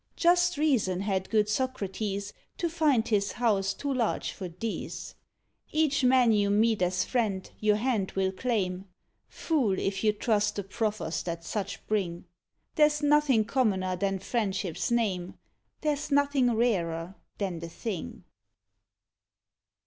Just 0.15 0.57
reason 0.57 1.01
had 1.01 1.29
good 1.29 1.47
Socrates 1.47 2.33
To 2.57 2.67
find 2.69 3.07
his 3.07 3.33
house 3.33 3.71
too 3.75 3.93
large 3.93 4.31
for 4.31 4.47
these. 4.49 5.13
Each 5.71 6.03
man 6.03 6.31
you 6.31 6.49
meet 6.49 6.81
as 6.81 7.05
friend, 7.05 7.47
your 7.59 7.75
hand 7.75 8.13
will 8.13 8.31
claim; 8.31 8.85
Fool, 9.29 9.77
if 9.77 10.03
you 10.03 10.11
trust 10.11 10.55
the 10.55 10.63
proffers 10.63 11.21
that 11.21 11.43
such 11.43 11.85
bring. 11.85 12.25
There's 12.73 13.03
nothing 13.03 13.45
commoner 13.45 13.95
than 13.95 14.17
Friendship's 14.17 14.89
name; 14.89 15.35
There's 15.81 16.09
nothing 16.09 16.51
rarer 16.55 17.13
than 17.37 17.59
the 17.59 17.69
thing. 17.69 18.23